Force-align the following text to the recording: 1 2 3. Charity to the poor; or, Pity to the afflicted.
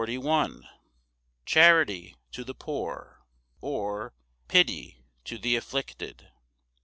1 0.03 0.09
2 0.17 0.59
3. 0.61 0.69
Charity 1.45 2.15
to 2.31 2.43
the 2.43 2.55
poor; 2.55 3.23
or, 3.59 4.15
Pity 4.47 5.05
to 5.25 5.37
the 5.37 5.55
afflicted. 5.55 6.27